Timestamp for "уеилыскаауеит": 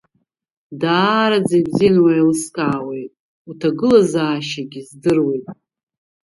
2.03-3.13